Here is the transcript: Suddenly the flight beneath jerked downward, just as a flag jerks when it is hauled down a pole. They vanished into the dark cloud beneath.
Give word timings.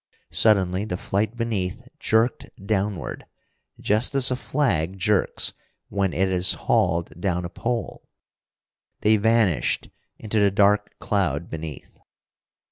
Suddenly 0.31 0.85
the 0.85 0.97
flight 0.97 1.37
beneath 1.37 1.87
jerked 1.99 2.49
downward, 2.65 3.23
just 3.79 4.15
as 4.15 4.31
a 4.31 4.35
flag 4.35 4.97
jerks 4.97 5.53
when 5.89 6.11
it 6.11 6.27
is 6.27 6.53
hauled 6.53 7.21
down 7.21 7.45
a 7.45 7.49
pole. 7.49 8.09
They 9.01 9.17
vanished 9.17 9.89
into 10.17 10.39
the 10.39 10.49
dark 10.49 10.97
cloud 10.97 11.51
beneath. 11.51 11.99